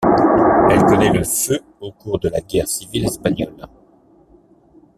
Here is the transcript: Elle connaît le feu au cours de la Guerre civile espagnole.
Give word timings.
Elle 0.71 0.81
connaît 0.81 1.13
le 1.13 1.23
feu 1.23 1.59
au 1.79 1.91
cours 1.91 2.17
de 2.17 2.27
la 2.29 2.41
Guerre 2.41 2.67
civile 2.67 3.05
espagnole. 3.05 3.67